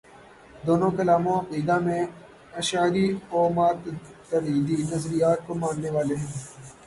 [0.65, 2.01] دونوں کلام و عقیدہ میں
[2.59, 3.05] اشعری
[3.31, 6.33] و ماتریدی نظریات کو ماننے والے ہیں۔